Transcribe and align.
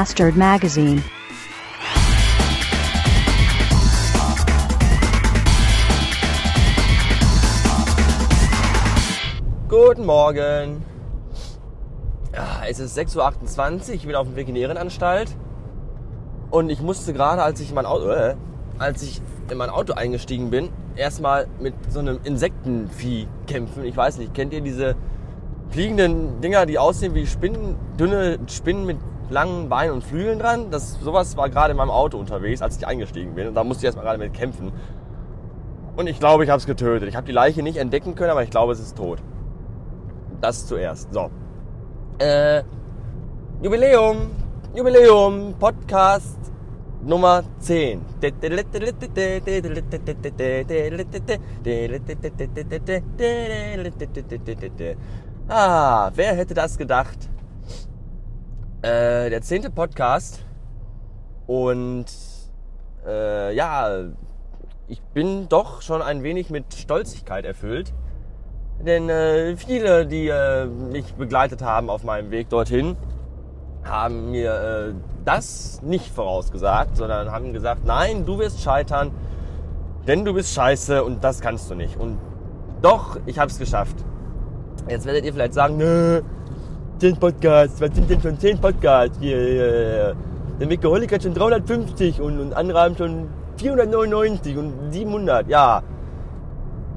Bastard 0.00 0.34
Magazine. 0.34 1.02
Guten 9.68 10.06
Morgen. 10.06 10.82
Es 12.66 12.80
ist 12.80 12.98
6.28 12.98 13.18
Uhr, 13.18 13.94
ich 13.94 14.06
bin 14.06 14.14
auf 14.14 14.26
dem 14.26 14.36
Weg 14.36 14.48
in 14.48 14.54
die 14.54 14.62
Ehrenanstalt. 14.62 15.36
Und 16.48 16.70
ich 16.70 16.80
musste 16.80 17.12
gerade, 17.12 17.42
als 17.42 17.60
ich 17.60 17.68
in 17.68 17.74
mein 17.74 17.84
Auto, 17.84 18.08
äh, 18.08 18.36
als 18.78 19.02
ich 19.02 19.20
in 19.50 19.58
mein 19.58 19.68
Auto 19.68 19.92
eingestiegen 19.92 20.48
bin, 20.48 20.70
erstmal 20.96 21.46
mit 21.60 21.74
so 21.90 21.98
einem 21.98 22.20
Insektenvieh 22.24 23.28
kämpfen. 23.46 23.84
Ich 23.84 23.98
weiß 23.98 24.16
nicht, 24.16 24.32
kennt 24.32 24.54
ihr 24.54 24.62
diese 24.62 24.96
fliegenden 25.68 26.40
Dinger, 26.40 26.64
die 26.64 26.78
aussehen 26.78 27.14
wie 27.14 27.26
Spinnen, 27.26 27.76
dünne 27.98 28.38
Spinnen 28.48 28.86
mit 28.86 28.96
langen 29.30 29.68
Beinen 29.68 29.94
und 29.94 30.04
Flügeln 30.04 30.38
dran? 30.38 30.70
Das, 30.70 31.00
sowas 31.00 31.36
war 31.36 31.48
gerade 31.48 31.72
in 31.72 31.76
meinem 31.76 31.90
Auto 31.90 32.18
unterwegs, 32.18 32.62
als 32.62 32.76
ich 32.76 32.86
eingestiegen 32.86 33.34
bin. 33.34 33.48
Und 33.48 33.54
da 33.54 33.64
musste 33.64 33.82
ich 33.82 33.84
erstmal 33.86 34.04
gerade 34.04 34.18
mit 34.18 34.34
kämpfen. 34.34 34.72
Und 35.96 36.06
ich 36.06 36.18
glaube, 36.18 36.44
ich 36.44 36.50
habe 36.50 36.58
es 36.58 36.66
getötet. 36.66 37.08
Ich 37.08 37.16
habe 37.16 37.26
die 37.26 37.32
Leiche 37.32 37.62
nicht 37.62 37.76
entdecken 37.76 38.14
können, 38.14 38.30
aber 38.30 38.42
ich 38.42 38.50
glaube, 38.50 38.72
es 38.72 38.80
ist 38.80 38.96
tot. 38.96 39.18
Das 40.40 40.66
zuerst. 40.66 41.12
So. 41.12 41.30
Äh, 42.18 42.62
Jubiläum, 43.62 44.30
Jubiläum, 44.74 45.54
Podcast 45.58 46.38
Nummer 47.02 47.42
10. 47.60 48.02
Ah, 55.48 56.10
wer 56.14 56.34
hätte 56.34 56.54
das 56.54 56.76
gedacht? 56.76 57.30
Äh, 58.82 59.28
der 59.28 59.42
zehnte 59.42 59.68
Podcast. 59.68 60.42
Und 61.46 62.06
äh, 63.06 63.54
ja, 63.54 64.04
ich 64.88 65.02
bin 65.12 65.50
doch 65.50 65.82
schon 65.82 66.00
ein 66.00 66.22
wenig 66.22 66.48
mit 66.48 66.72
Stolzigkeit 66.72 67.44
erfüllt. 67.44 67.92
Denn 68.80 69.10
äh, 69.10 69.54
viele, 69.58 70.06
die 70.06 70.28
äh, 70.28 70.64
mich 70.64 71.12
begleitet 71.14 71.60
haben 71.60 71.90
auf 71.90 72.04
meinem 72.04 72.30
Weg 72.30 72.48
dorthin, 72.48 72.96
haben 73.84 74.30
mir 74.30 74.54
äh, 74.54 74.94
das 75.26 75.82
nicht 75.82 76.10
vorausgesagt, 76.14 76.96
sondern 76.96 77.30
haben 77.30 77.52
gesagt, 77.52 77.84
nein, 77.84 78.24
du 78.24 78.38
wirst 78.38 78.62
scheitern, 78.62 79.10
denn 80.06 80.24
du 80.24 80.32
bist 80.32 80.54
scheiße 80.54 81.04
und 81.04 81.22
das 81.22 81.42
kannst 81.42 81.70
du 81.70 81.74
nicht. 81.74 81.98
Und 81.98 82.18
doch, 82.80 83.18
ich 83.26 83.38
habe 83.38 83.50
es 83.50 83.58
geschafft. 83.58 83.96
Jetzt 84.88 85.04
werdet 85.04 85.26
ihr 85.26 85.34
vielleicht 85.34 85.52
sagen, 85.52 85.76
nö, 85.76 86.22
10 87.00 87.16
Podcasts, 87.16 87.80
was 87.80 87.94
sind 87.94 88.10
denn 88.10 88.20
schon 88.20 88.38
10 88.38 88.60
Podcasts? 88.60 89.16
Hier, 89.20 89.38
hier, 89.38 90.16
Der 90.60 90.66
Mikoholik 90.66 91.10
hat 91.12 91.22
schon 91.22 91.32
350 91.32 92.20
und, 92.20 92.38
und 92.38 92.52
andere 92.52 92.78
haben 92.78 92.94
schon 92.94 93.28
499 93.56 94.58
und 94.58 94.92
700, 94.92 95.48
ja. 95.48 95.82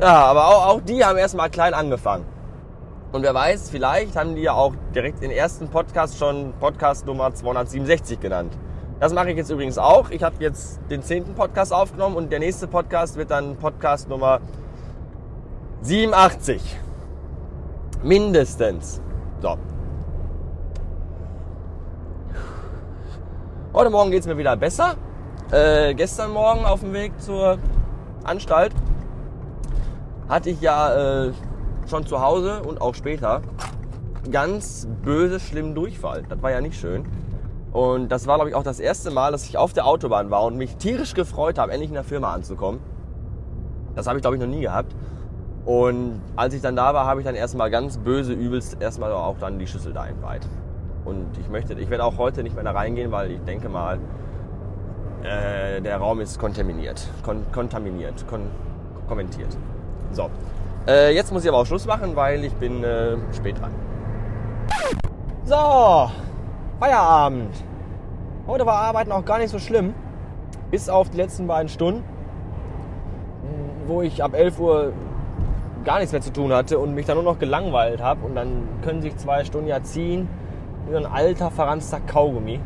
Ja, 0.01 0.25
aber 0.25 0.47
auch, 0.47 0.67
auch 0.67 0.81
die 0.81 1.05
haben 1.05 1.17
erstmal 1.17 1.49
klein 1.49 1.73
angefangen. 1.73 2.25
Und 3.13 3.23
wer 3.23 3.33
weiß, 3.33 3.69
vielleicht 3.69 4.17
haben 4.17 4.35
die 4.35 4.41
ja 4.41 4.51
auch 4.53 4.73
direkt 4.93 5.23
den 5.23 5.31
ersten 5.31 5.69
Podcast 5.69 6.17
schon 6.17 6.51
Podcast 6.59 7.05
Nummer 7.05 7.33
267 7.33 8.19
genannt. 8.19 8.51
Das 8.99 9.13
mache 9.13 9.31
ich 9.31 9.37
jetzt 9.37 9.51
übrigens 9.51 9.77
auch. 9.77 10.09
Ich 10.09 10.21
habe 10.23 10.35
jetzt 10.39 10.81
den 10.89 11.01
zehnten 11.01 11.33
Podcast 11.33 11.71
aufgenommen 11.71 12.17
und 12.17 12.29
der 12.29 12.39
nächste 12.39 12.67
Podcast 12.67 13.15
wird 13.15 13.31
dann 13.31 13.55
Podcast 13.55 14.09
Nummer 14.09 14.41
87. 15.81 16.61
Mindestens. 18.03 19.01
So. 19.41 19.57
Heute 23.75 23.89
Morgen 23.89 24.11
geht 24.11 24.19
es 24.19 24.27
mir 24.27 24.37
wieder 24.37 24.55
besser. 24.55 24.93
Äh, 25.49 25.95
gestern 25.95 26.29
Morgen 26.29 26.63
auf 26.63 26.81
dem 26.81 26.93
Weg 26.93 27.19
zur 27.19 27.57
Anstalt 28.23 28.71
hatte 30.29 30.51
ich 30.51 30.61
ja 30.61 31.25
äh, 31.25 31.31
schon 31.89 32.05
zu 32.05 32.21
Hause 32.21 32.61
und 32.61 32.79
auch 32.79 32.93
später 32.93 33.41
ganz 34.29 34.87
böse, 35.03 35.39
schlimmen 35.39 35.73
Durchfall. 35.73 36.21
Das 36.29 36.39
war 36.43 36.51
ja 36.51 36.61
nicht 36.61 36.79
schön. 36.79 37.03
Und 37.71 38.09
das 38.09 38.27
war, 38.27 38.35
glaube 38.35 38.51
ich, 38.51 38.55
auch 38.55 38.61
das 38.61 38.79
erste 38.79 39.09
Mal, 39.09 39.31
dass 39.31 39.43
ich 39.45 39.57
auf 39.57 39.73
der 39.73 39.87
Autobahn 39.87 40.29
war 40.29 40.43
und 40.43 40.55
mich 40.55 40.75
tierisch 40.75 41.15
gefreut 41.15 41.57
habe, 41.57 41.71
endlich 41.71 41.89
in 41.89 41.95
der 41.95 42.03
Firma 42.03 42.31
anzukommen. 42.31 42.79
Das 43.95 44.05
habe 44.05 44.19
ich, 44.19 44.21
glaube 44.21 44.35
ich, 44.35 44.41
noch 44.41 44.47
nie 44.47 44.61
gehabt. 44.61 44.93
Und 45.65 46.21
als 46.35 46.53
ich 46.53 46.61
dann 46.61 46.75
da 46.75 46.93
war, 46.93 47.07
habe 47.07 47.21
ich 47.21 47.25
dann 47.25 47.33
erstmal 47.33 47.71
ganz 47.71 47.97
böse, 47.97 48.33
übelst 48.33 48.79
erstmal 48.79 49.11
auch 49.13 49.39
dann 49.39 49.57
die 49.57 49.65
Schüssel 49.65 49.93
da 49.93 50.05
entweiht. 50.05 50.47
Und 51.05 51.37
ich 51.39 51.49
möchte, 51.49 51.73
ich 51.73 51.89
werde 51.89 52.03
auch 52.03 52.17
heute 52.17 52.43
nicht 52.43 52.55
mehr 52.55 52.63
da 52.63 52.71
reingehen, 52.71 53.11
weil 53.11 53.31
ich 53.31 53.41
denke 53.41 53.67
mal, 53.67 53.99
äh, 55.23 55.81
der 55.81 55.97
Raum 55.97 56.21
ist 56.21 56.39
kontaminiert, 56.39 57.07
kon 57.23 57.45
kontaminiert, 57.51 58.25
kon 58.27 58.41
kommentiert. 59.07 59.57
So, 60.11 60.29
äh, 60.87 61.13
jetzt 61.13 61.31
muss 61.31 61.43
ich 61.43 61.49
aber 61.49 61.59
auch 61.59 61.65
Schluss 61.65 61.85
machen, 61.85 62.15
weil 62.15 62.43
ich 62.45 62.53
bin 62.53 62.83
äh, 62.83 63.17
spät 63.33 63.59
dran. 63.59 63.71
So, 65.45 66.09
Feierabend. 66.79 67.53
Heute 68.47 68.65
war 68.65 68.75
Arbeiten 68.75 69.11
auch 69.11 69.25
gar 69.25 69.39
nicht 69.39 69.49
so 69.49 69.59
schlimm. 69.59 69.93
Bis 70.71 70.89
auf 70.89 71.09
die 71.09 71.17
letzten 71.17 71.47
beiden 71.47 71.69
Stunden, 71.69 72.03
wo 73.87 74.01
ich 74.01 74.23
ab 74.23 74.33
11 74.33 74.59
Uhr 74.59 74.93
gar 75.85 75.99
nichts 75.99 76.11
mehr 76.11 76.21
zu 76.21 76.33
tun 76.33 76.51
hatte 76.51 76.79
und 76.79 76.95
mich 76.95 77.05
dann 77.05 77.15
nur 77.15 77.23
noch 77.23 77.39
gelangweilt 77.39 78.01
habe. 78.01 78.25
Und 78.25 78.35
dann 78.35 78.67
können 78.81 79.01
sich 79.01 79.15
zwei 79.17 79.43
Stunden 79.43 79.67
ja 79.67 79.83
ziehen 79.83 80.27
wie 80.89 80.97
ein 80.97 81.05
alter, 81.05 81.51
verranzter 81.51 81.99
Kaugummi. 81.99 82.59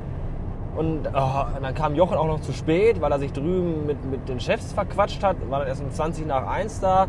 Und 0.75 1.07
oh, 1.07 1.45
dann 1.61 1.73
kam 1.73 1.95
Jochen 1.95 2.17
auch 2.17 2.27
noch 2.27 2.41
zu 2.41 2.53
spät, 2.53 3.01
weil 3.01 3.11
er 3.11 3.19
sich 3.19 3.33
drüben 3.33 3.87
mit, 3.87 4.03
mit 4.05 4.29
den 4.29 4.39
Chefs 4.39 4.73
verquatscht 4.73 5.23
hat. 5.23 5.37
War 5.49 5.59
dann 5.59 5.67
erst 5.67 5.81
um 5.81 5.91
20 5.91 6.27
nach 6.27 6.45
1 6.45 6.79
da 6.81 7.07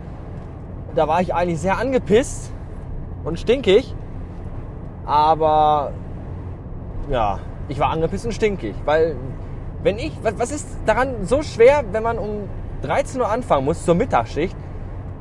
da 0.95 1.09
war 1.09 1.21
ich 1.21 1.35
eigentlich 1.35 1.61
sehr 1.61 1.79
angepisst 1.79 2.53
und 3.25 3.39
stinkig. 3.39 3.95
Aber 5.05 5.93
ja, 7.11 7.39
ich 7.69 7.79
war 7.79 7.91
angepisst 7.91 8.27
und 8.27 8.33
stinkig. 8.33 8.75
Weil, 8.85 9.17
wenn 9.83 9.99
ich, 9.99 10.13
was 10.23 10.51
ist 10.51 10.69
daran 10.87 11.25
so 11.25 11.43
schwer, 11.43 11.85
wenn 11.93 12.03
man 12.03 12.19
um 12.19 12.49
13 12.83 13.21
Uhr 13.21 13.29
anfangen 13.29 13.65
muss 13.65 13.85
zur 13.85 13.95
Mittagsschicht, 13.95 14.57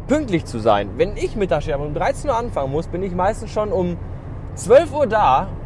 pünktlich 0.08 0.46
zu 0.46 0.60
sein? 0.60 0.90
Wenn 0.98 1.16
ich 1.16 1.36
Mittagsschicht 1.36 1.78
um 1.78 1.94
13 1.94 2.30
Uhr 2.30 2.36
anfangen 2.36 2.72
muss, 2.72 2.88
bin 2.88 3.04
ich 3.04 3.14
meistens 3.14 3.52
schon 3.52 3.72
um 3.72 3.98
12 4.56 4.94
Uhr 4.94 5.08
da 5.08 5.44
und 5.44 5.57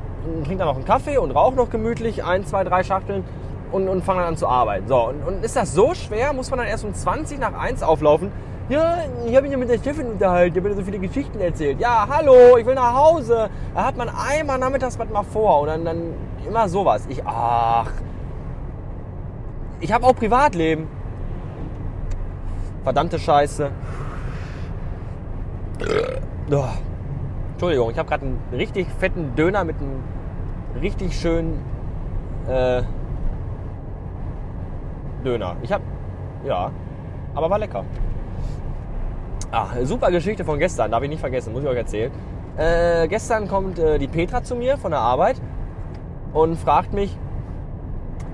trinke 0.44 0.58
dann 0.58 0.68
noch 0.68 0.76
einen 0.76 0.86
Kaffee 0.86 1.18
und 1.18 1.32
rauche 1.32 1.56
noch 1.56 1.70
gemütlich 1.70 2.24
ein, 2.24 2.46
zwei, 2.46 2.64
drei 2.64 2.84
Schachteln 2.84 3.24
und, 3.72 3.88
und 3.88 4.04
fange 4.04 4.22
dann 4.22 4.30
an 4.30 4.38
zu 4.38 4.48
arbeiten. 4.48 4.88
So, 4.88 5.10
und, 5.10 5.24
und 5.24 5.44
ist 5.44 5.56
das 5.56 5.74
so 5.74 5.94
schwer? 5.94 6.34
Muss 6.34 6.50
man 6.50 6.60
dann 6.60 6.68
erst 6.68 6.86
um 6.86 6.94
20 6.94 7.40
nach 7.40 7.54
1 7.54 7.84
auflaufen? 7.84 8.32
Ja, 8.70 9.00
ich 9.26 9.36
habe 9.36 9.44
mich 9.44 9.52
ja 9.52 9.58
mit 9.58 9.70
der 9.70 9.80
Chefin 9.80 10.08
unterhalten, 10.08 10.54
die 10.54 10.60
hat 10.62 10.70
mir 10.70 10.76
so 10.76 10.84
viele 10.84 11.00
Geschichten 11.00 11.40
erzählt. 11.40 11.80
Ja, 11.80 12.08
hallo, 12.10 12.58
ich 12.58 12.66
will 12.66 12.76
nach 12.76 12.94
Hause. 12.94 13.50
Da 13.74 13.84
hat 13.84 13.98
man 13.98 14.10
einmal 14.10 14.60
nachmittags 14.60 14.98
was 14.98 15.10
mal 15.10 15.24
vor 15.24 15.62
und 15.62 15.68
dann, 15.68 15.84
dann 15.84 16.14
immer 16.48 16.70
sowas. 16.70 17.06
Ich, 17.10 17.26
ach, 17.26 17.92
ich 19.82 19.92
habe 19.92 20.06
auch 20.06 20.16
Privatleben. 20.16 20.88
Verdammte 22.84 23.20
Scheiße. 23.20 23.72
Oh. 26.52 26.91
Entschuldigung, 27.62 27.92
ich 27.92 27.98
habe 28.00 28.10
gerade 28.10 28.26
einen 28.26 28.40
richtig 28.52 28.88
fetten 28.98 29.36
Döner 29.36 29.64
mit 29.64 29.76
einem 29.78 30.02
richtig 30.82 31.14
schönen 31.14 31.64
äh, 32.48 32.82
Döner. 35.24 35.56
Ich 35.62 35.72
habe, 35.72 35.84
ja, 36.44 36.72
aber 37.36 37.52
war 37.52 37.60
lecker. 37.60 37.86
Ach, 39.52 39.76
super 39.84 40.10
Geschichte 40.10 40.44
von 40.44 40.58
gestern, 40.58 40.90
darf 40.90 41.04
ich 41.04 41.10
nicht 41.10 41.20
vergessen, 41.20 41.54
muss 41.54 41.62
ich 41.62 41.70
euch 41.70 41.78
erzählen. 41.78 42.12
Äh, 42.58 43.08
gestern 43.08 43.48
kommt 43.48 43.78
äh, 43.78 44.00
die 44.00 44.08
Petra 44.08 44.42
zu 44.42 44.56
mir 44.56 44.80
von 44.80 44.90
der 44.90 45.02
Arbeit 45.02 45.40
und 46.34 46.58
fragt 46.58 46.94
mich, 46.94 47.16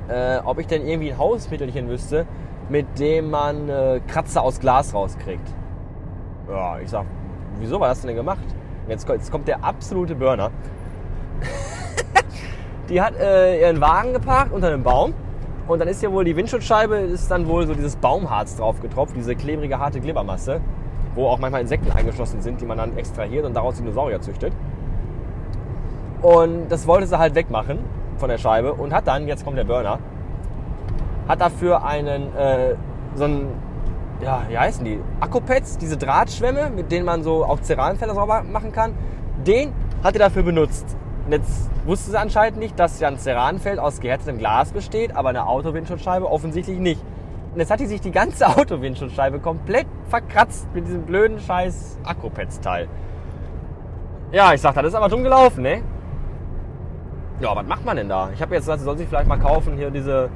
äh, 0.07 0.37
ob 0.45 0.57
ich 0.57 0.67
denn 0.67 0.87
irgendwie 0.87 1.11
ein 1.11 1.17
Hausmittelchen 1.17 1.89
wüsste, 1.89 2.25
mit 2.69 2.97
dem 2.97 3.29
man 3.29 3.67
äh, 3.67 3.99
Kratzer 4.07 4.41
aus 4.41 4.61
Glas 4.61 4.93
rauskriegt. 4.93 5.53
Ja, 6.49 6.79
ich 6.79 6.89
sag, 6.89 7.05
wieso 7.59 7.77
war 7.77 7.89
das 7.89 8.03
denn 8.03 8.15
gemacht? 8.15 8.56
Jetzt, 8.87 9.07
jetzt 9.07 9.31
kommt 9.31 9.47
der 9.47 9.63
absolute 9.63 10.15
Burner. 10.15 10.51
die 12.89 13.01
hat 13.01 13.15
äh, 13.19 13.61
ihren 13.61 13.81
Wagen 13.81 14.13
geparkt 14.13 14.51
unter 14.53 14.67
einem 14.67 14.83
Baum 14.83 15.13
und 15.67 15.79
dann 15.79 15.87
ist 15.87 16.01
ja 16.01 16.11
wohl 16.11 16.23
die 16.23 16.35
Windschutzscheibe, 16.35 16.95
ist 16.97 17.29
dann 17.29 17.47
wohl 17.47 17.67
so 17.67 17.73
dieses 17.73 17.95
Baumharz 17.95 18.55
drauf 18.55 18.81
getropft, 18.81 19.15
diese 19.15 19.35
klebrige, 19.35 19.79
harte 19.79 19.99
Glibbermasse 19.99 20.61
wo 21.17 21.27
auch 21.27 21.39
manchmal 21.39 21.61
Insekten 21.61 21.91
eingeschlossen 21.91 22.41
sind, 22.41 22.61
die 22.61 22.65
man 22.65 22.77
dann 22.77 22.95
extrahiert 22.95 23.43
und 23.43 23.53
daraus 23.55 23.75
Dinosaurier 23.75 24.21
züchtet. 24.21 24.53
Und 26.21 26.69
das 26.69 26.87
wollte 26.87 27.07
sie 27.07 27.17
halt 27.17 27.35
wegmachen 27.35 27.79
von 28.17 28.29
der 28.29 28.37
Scheibe 28.37 28.73
und 28.73 28.93
hat 28.93 29.07
dann, 29.07 29.27
jetzt 29.27 29.43
kommt 29.43 29.57
der 29.57 29.65
Burner, 29.65 29.99
hat 31.27 31.41
dafür 31.41 31.83
einen, 31.83 32.35
äh, 32.35 32.75
so 33.15 33.25
einen, 33.25 33.49
ja, 34.21 34.43
wie 34.49 34.57
heißen 34.57 34.83
die? 34.83 34.99
Akkupads, 35.19 35.77
diese 35.77 35.97
Drahtschwämme, 35.97 36.69
mit 36.69 36.91
denen 36.91 37.05
man 37.05 37.23
so 37.23 37.45
auch 37.45 37.61
Ceranfelder 37.61 38.15
sauber 38.15 38.43
machen 38.43 38.71
kann. 38.71 38.93
Den 39.45 39.73
hat 40.03 40.15
er 40.15 40.19
dafür 40.19 40.43
benutzt. 40.43 40.97
Und 41.25 41.33
jetzt 41.33 41.69
wusste 41.85 42.11
sie 42.11 42.19
anscheinend 42.19 42.59
nicht, 42.59 42.79
dass 42.79 42.99
ja 42.99 43.07
ein 43.07 43.19
Ceranfeld 43.19 43.79
aus 43.79 43.99
gehärtetem 43.99 44.37
Glas 44.37 44.71
besteht, 44.71 45.15
aber 45.15 45.29
eine 45.29 45.45
Autowindschutzscheibe 45.47 46.29
offensichtlich 46.29 46.79
nicht. 46.79 47.01
Und 47.53 47.59
jetzt 47.59 47.71
hat 47.71 47.79
die 47.79 47.85
sich 47.85 48.01
die 48.01 48.11
ganze 48.11 48.47
Autowindschutzscheibe 48.57 49.39
komplett 49.39 49.87
verkratzt 50.09 50.67
mit 50.73 50.87
diesem 50.87 51.03
blöden 51.03 51.39
scheiß 51.39 51.99
Akropets-Teil. 52.03 52.87
Ja, 54.31 54.53
ich 54.53 54.61
sag, 54.61 54.73
das 54.75 54.87
ist 54.87 54.95
aber 54.95 55.09
dumm 55.09 55.23
gelaufen, 55.23 55.63
ne? 55.63 55.81
Ja, 57.39 57.55
was 57.55 57.65
macht 57.67 57.85
man 57.85 57.97
denn 57.97 58.09
da? 58.09 58.29
Ich 58.33 58.41
habe 58.41 58.55
jetzt 58.55 58.63
gesagt, 58.63 58.79
sie 58.79 58.85
soll 58.85 58.97
sich 58.97 59.07
vielleicht 59.07 59.27
mal 59.27 59.37
kaufen, 59.39 59.75
hier 59.75 59.91
diese, 59.91 60.29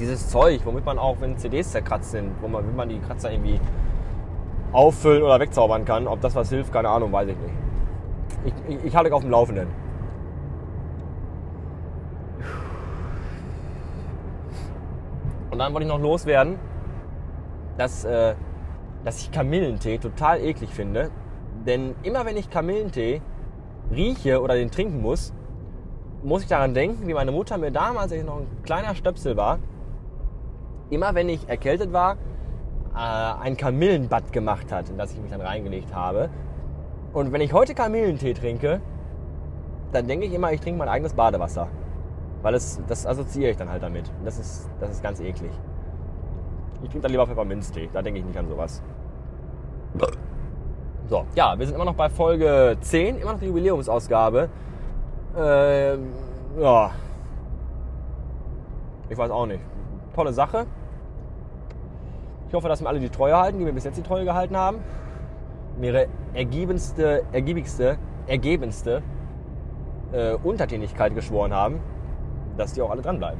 dieses 0.00 0.28
Zeug, 0.28 0.60
womit 0.64 0.84
man 0.84 0.98
auch, 0.98 1.20
wenn 1.20 1.36
CDs 1.38 1.70
zerkratzt 1.70 2.10
sind, 2.10 2.30
wo 2.40 2.48
man, 2.48 2.66
wenn 2.66 2.76
man 2.76 2.88
die 2.88 2.98
Kratzer 2.98 3.32
irgendwie 3.32 3.60
auffüllen 4.72 5.22
oder 5.22 5.40
wegzaubern 5.40 5.84
kann. 5.84 6.06
Ob 6.06 6.20
das 6.20 6.34
was 6.34 6.50
hilft, 6.50 6.72
keine 6.72 6.88
Ahnung, 6.88 7.12
weiß 7.12 7.28
ich 7.28 7.36
nicht. 7.36 7.54
Ich, 8.44 8.76
ich, 8.76 8.84
ich 8.84 8.96
halte 8.96 9.14
auf 9.14 9.22
dem 9.22 9.30
Laufenden. 9.30 9.68
Und 15.50 15.58
dann 15.58 15.72
wollte 15.72 15.86
ich 15.86 15.92
noch 15.92 16.00
loswerden, 16.00 16.58
dass, 17.78 18.04
äh, 18.04 18.34
dass 19.04 19.20
ich 19.20 19.30
Kamillentee 19.30 19.98
total 19.98 20.40
eklig 20.40 20.70
finde. 20.70 21.10
Denn 21.66 21.94
immer 22.02 22.26
wenn 22.26 22.36
ich 22.36 22.50
Kamillentee 22.50 23.22
rieche 23.90 24.42
oder 24.42 24.54
den 24.54 24.70
trinken 24.70 25.00
muss, 25.00 25.32
muss 26.22 26.42
ich 26.42 26.48
daran 26.48 26.74
denken, 26.74 27.06
wie 27.08 27.14
meine 27.14 27.32
Mutter 27.32 27.56
mir 27.56 27.70
damals, 27.70 28.12
als 28.12 28.20
ich 28.20 28.24
noch 28.24 28.38
ein 28.38 28.46
kleiner 28.64 28.94
Stöpsel 28.94 29.36
war, 29.36 29.58
immer 30.90 31.14
wenn 31.14 31.28
ich 31.28 31.48
erkältet 31.48 31.92
war, 31.92 32.16
äh, 32.94 32.98
ein 33.42 33.56
Kamillenbad 33.56 34.32
gemacht 34.32 34.72
hat, 34.72 34.88
in 34.88 34.98
das 34.98 35.12
ich 35.12 35.20
mich 35.20 35.30
dann 35.30 35.40
reingelegt 35.40 35.94
habe. 35.94 36.30
Und 37.12 37.32
wenn 37.32 37.40
ich 37.40 37.52
heute 37.52 37.74
Kamillentee 37.74 38.34
trinke, 38.34 38.80
dann 39.92 40.06
denke 40.06 40.26
ich 40.26 40.34
immer, 40.34 40.52
ich 40.52 40.60
trinke 40.60 40.78
mein 40.78 40.88
eigenes 40.88 41.14
Badewasser. 41.14 41.68
Weil 42.42 42.54
es, 42.54 42.80
das 42.86 43.06
assoziiere 43.06 43.50
ich 43.50 43.56
dann 43.56 43.70
halt 43.70 43.82
damit. 43.82 44.10
Das 44.24 44.38
ist, 44.38 44.68
das 44.80 44.90
ist 44.90 45.02
ganz 45.02 45.20
eklig. 45.20 45.50
Ich 46.82 46.90
trinke 46.90 47.02
dann 47.02 47.10
lieber 47.10 47.26
Pfefferminztee. 47.26 47.88
Da 47.92 48.02
denke 48.02 48.20
ich 48.20 48.26
nicht 48.26 48.38
an 48.38 48.48
sowas. 48.48 48.82
So, 51.08 51.24
ja, 51.34 51.58
wir 51.58 51.66
sind 51.66 51.76
immer 51.76 51.84
noch 51.84 51.94
bei 51.94 52.08
Folge 52.08 52.76
10, 52.80 53.18
immer 53.18 53.32
noch 53.32 53.38
die 53.38 53.46
Jubiläumsausgabe. 53.46 54.48
Ähm, 55.38 56.12
ja. 56.58 56.90
Ich 59.08 59.16
weiß 59.16 59.30
auch 59.30 59.46
nicht. 59.46 59.60
Tolle 60.16 60.32
Sache. 60.32 60.66
Ich 62.48 62.54
hoffe, 62.54 62.68
dass 62.68 62.80
mir 62.80 62.88
alle 62.88 63.00
die 63.00 63.10
Treue 63.10 63.36
halten, 63.36 63.58
die 63.58 63.64
mir 63.66 63.74
bis 63.74 63.84
jetzt 63.84 63.98
die 63.98 64.02
Treue 64.02 64.24
gehalten 64.24 64.56
haben. 64.56 64.78
Mir 65.78 66.08
ergiebigste, 66.32 67.22
ergiebigste, 67.32 67.98
ergebendste 68.26 69.02
äh, 70.12 70.32
Untertänigkeit 70.36 71.14
geschworen 71.14 71.52
haben, 71.52 71.80
dass 72.56 72.72
die 72.72 72.80
auch 72.80 72.90
alle 72.90 73.02
dranbleiben. 73.02 73.38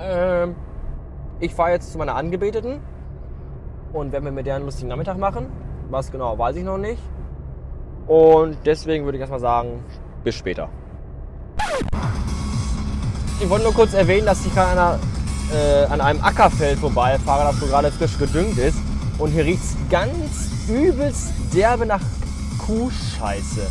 Ähm, 0.00 0.56
ich 1.38 1.54
fahre 1.54 1.70
jetzt 1.70 1.92
zu 1.92 1.98
meiner 1.98 2.16
Angebeteten 2.16 2.80
und 3.92 4.10
werde 4.10 4.24
mir 4.24 4.32
mit 4.32 4.46
der 4.46 4.56
einen 4.56 4.64
lustigen 4.64 4.88
Nachmittag 4.88 5.16
machen. 5.16 5.46
Was 5.90 6.10
genau, 6.10 6.36
weiß 6.36 6.56
ich 6.56 6.64
noch 6.64 6.78
nicht. 6.78 7.02
Und 8.08 8.56
deswegen 8.64 9.04
würde 9.04 9.18
ich 9.18 9.20
erstmal 9.20 9.38
sagen, 9.38 9.84
bis 10.24 10.34
später. 10.34 10.68
Ich 13.40 13.48
wollte 13.48 13.64
nur 13.64 13.74
kurz 13.74 13.94
erwähnen, 13.94 14.26
dass 14.26 14.44
ich 14.44 14.52
gerade 14.52 14.72
einer 14.72 14.98
äh, 15.52 15.84
an 15.84 16.00
einem 16.00 16.22
Ackerfeld 16.22 16.78
vorbeifahre, 16.78 17.52
das 17.52 17.60
so 17.60 17.66
gerade 17.66 17.90
frisch 17.92 18.18
gedüngt 18.18 18.58
ist. 18.58 18.78
Und 19.18 19.30
hier 19.30 19.44
riecht 19.44 19.62
es 19.62 19.76
ganz 19.90 20.50
übelst 20.68 21.28
derbe 21.54 21.86
nach 21.86 22.00
Kuhscheiße. 22.58 23.66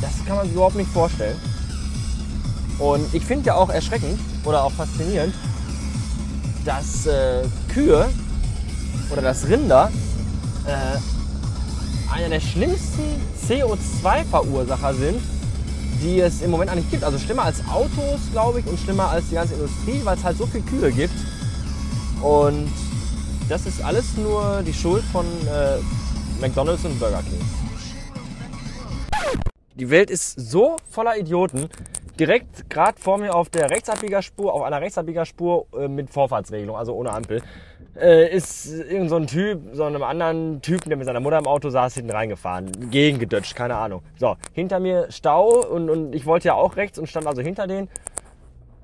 Das 0.00 0.24
kann 0.26 0.36
man 0.36 0.46
sich 0.46 0.54
überhaupt 0.54 0.76
nicht 0.76 0.90
vorstellen. 0.90 1.38
Und 2.78 3.14
ich 3.14 3.24
finde 3.24 3.46
ja 3.46 3.54
auch 3.54 3.68
erschreckend 3.68 4.18
oder 4.44 4.64
auch 4.64 4.72
faszinierend, 4.72 5.34
dass 6.64 7.06
äh, 7.06 7.42
Kühe 7.72 8.08
oder 9.10 9.22
dass 9.22 9.46
Rinder 9.46 9.90
äh, 10.66 12.14
einer 12.14 12.28
der 12.28 12.40
schlimmsten 12.40 13.02
CO2-Verursacher 13.46 14.94
sind, 14.94 15.20
die 16.02 16.20
es 16.20 16.42
im 16.42 16.50
Moment 16.50 16.70
eigentlich 16.70 16.90
gibt. 16.90 17.04
Also 17.04 17.18
schlimmer 17.18 17.44
als 17.44 17.60
Autos, 17.68 18.20
glaube 18.32 18.60
ich, 18.60 18.66
und 18.66 18.78
schlimmer 18.78 19.08
als 19.08 19.28
die 19.28 19.34
ganze 19.34 19.54
Industrie, 19.54 20.00
weil 20.04 20.16
es 20.16 20.24
halt 20.24 20.38
so 20.38 20.46
viele 20.46 20.64
Kühe 20.64 20.92
gibt. 20.92 21.14
Und 22.22 22.70
das 23.48 23.66
ist 23.66 23.82
alles 23.82 24.16
nur 24.16 24.62
die 24.66 24.72
Schuld 24.72 25.02
von 25.12 25.26
äh, 25.26 25.78
McDonald's 26.40 26.84
und 26.84 26.98
Burger 26.98 27.22
King. 27.22 27.40
Die 29.74 29.88
Welt 29.88 30.10
ist 30.10 30.38
so 30.38 30.76
voller 30.90 31.16
Idioten. 31.16 31.68
Direkt 32.20 32.68
gerade 32.68 33.00
vor 33.00 33.16
mir 33.16 33.34
auf 33.34 33.48
der 33.48 33.70
Rechtsabbiegerspur, 33.70 34.52
auf 34.52 34.60
einer 34.60 34.82
Rechtsabbiegerspur 34.82 35.64
äh, 35.74 35.88
mit 35.88 36.10
Vorfahrtsregelung, 36.10 36.76
also 36.76 36.92
ohne 36.92 37.14
Ampel, 37.14 37.40
äh, 37.98 38.30
ist 38.30 38.66
irgend 38.66 39.08
so 39.08 39.16
ein 39.16 39.26
Typ, 39.26 39.58
so 39.72 39.84
einem 39.84 40.02
anderen 40.02 40.60
Typen, 40.60 40.90
der 40.90 40.98
mit 40.98 41.06
seiner 41.06 41.20
Mutter 41.20 41.38
im 41.38 41.46
Auto 41.46 41.70
saß, 41.70 41.94
hinten 41.94 42.10
reingefahren. 42.10 42.90
Gegengedutscht, 42.90 43.56
keine 43.56 43.76
Ahnung. 43.76 44.02
So, 44.18 44.36
hinter 44.52 44.80
mir 44.80 45.06
Stau 45.08 45.64
und, 45.64 45.88
und 45.88 46.14
ich 46.14 46.26
wollte 46.26 46.48
ja 46.48 46.54
auch 46.56 46.76
rechts 46.76 46.98
und 46.98 47.06
stand 47.08 47.26
also 47.26 47.40
hinter 47.40 47.66
denen. 47.66 47.88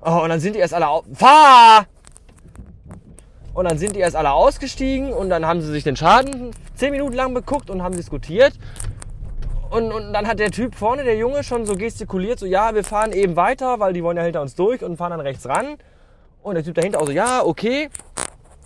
Oh, 0.03 0.21
und 0.23 0.29
dann 0.29 0.39
sind 0.39 0.55
die 0.55 0.59
erst 0.59 0.73
alle 0.73 0.87
auf. 0.87 1.05
Fahr! 1.13 1.85
Und 3.53 3.65
dann 3.69 3.77
sind 3.77 3.95
die 3.95 3.99
erst 3.99 4.15
alle 4.15 4.31
ausgestiegen 4.31 5.13
und 5.13 5.29
dann 5.29 5.45
haben 5.45 5.61
sie 5.61 5.71
sich 5.71 5.83
den 5.83 5.95
Schaden 5.95 6.49
zehn 6.73 6.89
Minuten 6.89 7.13
lang 7.13 7.35
beguckt 7.35 7.69
und 7.69 7.83
haben 7.83 7.95
diskutiert. 7.95 8.53
Und, 9.69 9.91
und 9.91 10.13
dann 10.13 10.27
hat 10.27 10.39
der 10.39 10.51
Typ 10.51 10.75
vorne, 10.75 11.03
der 11.03 11.17
Junge, 11.17 11.43
schon 11.43 11.65
so 11.65 11.75
gestikuliert, 11.75 12.39
so 12.39 12.45
ja, 12.45 12.73
wir 12.73 12.83
fahren 12.83 13.11
eben 13.11 13.35
weiter, 13.35 13.79
weil 13.79 13.93
die 13.93 14.03
wollen 14.03 14.17
ja 14.17 14.23
hinter 14.23 14.41
uns 14.41 14.55
durch 14.55 14.83
und 14.83 14.97
fahren 14.97 15.11
dann 15.11 15.19
rechts 15.19 15.47
ran. 15.47 15.77
Und 16.41 16.55
der 16.55 16.63
Typ 16.63 16.75
dahinter 16.75 17.01
auch 17.01 17.05
so, 17.05 17.11
ja, 17.11 17.43
okay. 17.43 17.89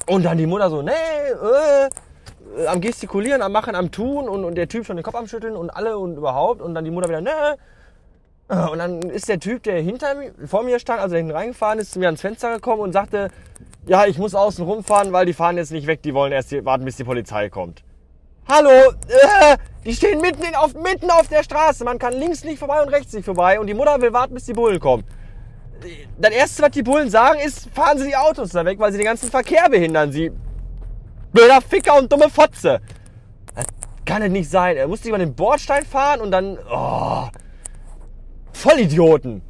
Und 0.08 0.24
dann 0.24 0.38
die 0.38 0.46
Mutter 0.46 0.70
so, 0.70 0.82
nee, 0.82 0.92
äh, 0.92 2.68
am 2.68 2.82
gestikulieren, 2.82 3.42
am 3.42 3.52
machen, 3.52 3.76
am 3.76 3.92
tun 3.92 4.30
und, 4.30 4.46
und 4.46 4.56
der 4.56 4.68
Typ 4.68 4.86
schon 4.86 4.96
den 4.98 5.04
Kopf 5.04 5.16
am 5.16 5.28
schütteln 5.28 5.56
und 5.56 5.70
alle 5.70 5.98
und 5.98 6.18
überhaupt. 6.18 6.62
Und 6.62 6.76
dann 6.76 6.86
die 6.86 6.92
Mutter 6.92 7.10
wieder, 7.10 7.22
nee. 7.22 7.30
Und 8.48 8.80
dann 8.80 9.02
ist 9.02 9.30
der 9.30 9.40
Typ, 9.40 9.64
der 9.64 9.82
hinter 9.82 10.14
mir, 10.14 10.34
vor 10.46 10.64
mir 10.64 10.78
stand, 10.78 11.00
also 11.00 11.16
hinten 11.16 11.32
reingefahren 11.32 11.80
ist, 11.80 11.94
zu 11.94 12.00
mir 12.00 12.08
ans 12.08 12.22
Fenster 12.22 12.54
gekommen 12.54 12.82
und 12.82 12.92
sagte, 12.92 13.30
ja, 13.88 14.06
ich 14.06 14.18
muss 14.18 14.36
außen 14.36 14.64
rumfahren, 14.66 15.14
weil 15.14 15.26
die 15.26 15.34
fahren 15.34 15.58
jetzt 15.58 15.72
nicht 15.72 15.88
weg, 15.88 16.02
die 16.04 16.14
wollen 16.14 16.34
erst 16.34 16.54
warten, 16.66 16.84
bis 16.86 16.98
die 16.98 17.06
Polizei 17.06 17.50
kommt. 17.50 17.82
Hallo, 18.48 18.70
äh, 18.70 19.58
die 19.86 19.94
stehen 19.94 20.20
mitten, 20.22 20.44
in, 20.44 20.56
auf, 20.56 20.74
mitten 20.74 21.10
auf 21.10 21.28
der 21.28 21.44
Straße. 21.44 21.84
Man 21.84 21.98
kann 21.98 22.14
links 22.14 22.44
nicht 22.44 22.60
vorbei 22.60 22.82
und 22.82 22.90
rechts 22.90 23.14
nicht 23.14 23.26
vorbei. 23.26 23.60
Und 23.60 23.68
die 23.68 23.74
Mutter 23.74 24.00
will 24.02 24.14
warten, 24.14 24.34
bis 24.34 24.46
die 24.46 24.54
Bullen 24.54 24.80
kommen. 24.80 25.04
Das 26.18 26.32
Erste, 26.32 26.64
was 26.64 26.72
die 26.72 26.84
Bullen 26.84 27.10
sagen, 27.10 27.40
ist, 27.40 27.70
fahren 27.74 27.98
Sie 27.98 28.08
die 28.08 28.16
Autos 28.16 28.50
da 28.50 28.64
weg, 28.66 28.78
weil 28.80 28.92
sie 28.92 29.00
den 29.00 29.06
ganzen 29.06 29.30
Verkehr 29.30 29.68
behindern. 29.70 30.12
Sie 30.12 30.32
blöder 31.32 31.62
Ficker 31.62 31.98
und 31.98 32.12
dumme 32.12 32.30
Fotze. 32.30 32.82
Das 33.56 33.66
kann 34.06 34.22
es 34.22 34.30
nicht 34.30 34.50
sein. 34.50 34.78
Er 34.78 34.88
musste 34.88 35.08
über 35.10 35.18
den 35.18 35.34
Bordstein 35.34 35.86
fahren 35.86 36.22
und 36.22 36.32
dann... 36.32 36.60
Oh, 36.70 37.28
Vollidioten. 38.54 39.42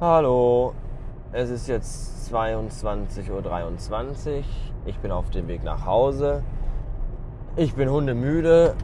Hallo, 0.00 0.74
es 1.32 1.50
ist 1.50 1.68
jetzt 1.68 2.32
22.23 2.32 3.30
Uhr. 3.30 4.44
Ich 4.84 4.98
bin 4.98 5.12
auf 5.12 5.30
dem 5.30 5.46
Weg 5.46 5.62
nach 5.62 5.86
Hause. 5.86 6.42
Ich 7.58 7.74
bin 7.74 7.88
hundemüde 7.90 8.74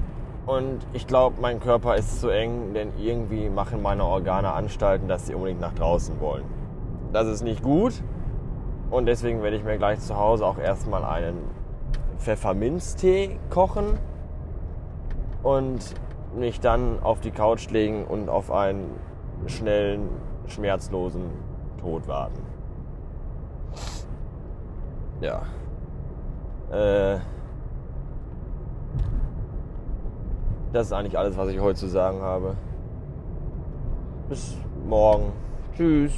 und 0.46 0.78
ich 0.94 1.06
glaube, 1.06 1.36
mein 1.42 1.60
Körper 1.60 1.94
ist 1.96 2.22
zu 2.22 2.30
eng, 2.30 2.72
denn 2.72 2.90
irgendwie 2.98 3.50
machen 3.50 3.82
meine 3.82 4.02
Organe 4.02 4.50
Anstalten, 4.50 5.08
dass 5.08 5.26
sie 5.26 5.34
unbedingt 5.34 5.60
nach 5.60 5.74
draußen 5.74 6.18
wollen. 6.20 6.44
Das 7.12 7.28
ist 7.28 7.42
nicht 7.42 7.62
gut 7.62 8.02
und 8.90 9.04
deswegen 9.04 9.42
werde 9.42 9.58
ich 9.58 9.62
mir 9.62 9.76
gleich 9.76 10.00
zu 10.00 10.16
Hause 10.16 10.46
auch 10.46 10.56
erstmal 10.56 11.04
einen 11.04 11.36
Pfefferminztee 12.16 13.38
kochen 13.50 13.98
und 15.42 15.94
mich 16.34 16.58
dann 16.58 17.02
auf 17.02 17.20
die 17.20 17.30
Couch 17.30 17.68
legen 17.68 18.06
und 18.06 18.30
auf 18.30 18.50
einen 18.50 18.88
schnellen, 19.48 20.08
schmerzlosen 20.46 21.24
Tod 21.78 22.08
warten. 22.08 22.40
Ja. 25.20 25.42
Äh, 26.70 27.18
Das 30.72 30.86
ist 30.86 30.92
eigentlich 30.92 31.18
alles, 31.18 31.36
was 31.36 31.48
ich 31.50 31.60
heute 31.60 31.78
zu 31.78 31.86
sagen 31.88 32.22
habe. 32.22 32.56
Bis 34.28 34.56
morgen. 34.86 35.32
Tschüss. 35.76 36.12